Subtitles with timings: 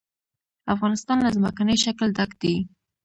[0.73, 2.55] افغانستان له ځمکنی شکل ډک دی.